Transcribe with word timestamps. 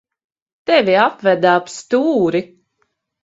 Tevi 0.69 0.95
apveda 1.01 1.51
ap 1.59 1.69
stūri. 1.73 2.41